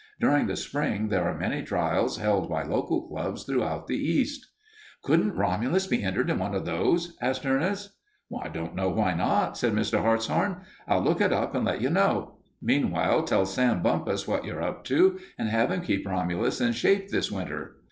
During 0.19 0.47
the 0.47 0.55
spring 0.57 1.09
there 1.09 1.25
are 1.25 1.37
many 1.37 1.61
trials 1.61 2.17
held 2.17 2.49
by 2.49 2.63
local 2.63 3.07
clubs 3.07 3.43
throughout 3.43 3.85
the 3.85 3.99
East." 3.99 4.47
"Couldn't 5.03 5.35
Romulus 5.35 5.85
be 5.85 6.01
entered 6.01 6.27
in 6.31 6.39
one 6.39 6.55
of 6.55 6.65
those?" 6.65 7.15
asked 7.21 7.45
Ernest. 7.45 7.91
"I 8.41 8.47
don't 8.49 8.73
know 8.73 8.89
why 8.89 9.13
not," 9.13 9.59
said 9.59 9.73
Mr. 9.73 10.01
Hartshorn. 10.01 10.61
"I'll 10.87 11.01
look 11.03 11.21
it 11.21 11.31
up 11.31 11.53
and 11.53 11.65
let 11.65 11.81
you 11.81 11.91
know. 11.91 12.39
Meanwhile, 12.63 13.25
tell 13.25 13.45
Sam 13.45 13.83
Bumpus 13.83 14.27
what 14.27 14.43
you're 14.43 14.63
up 14.63 14.83
to 14.85 15.19
and 15.37 15.49
have 15.49 15.69
him 15.69 15.81
keep 15.81 16.07
Romulus 16.07 16.59
in 16.59 16.73
shape 16.73 17.09
this 17.09 17.31
winter." 17.31 17.75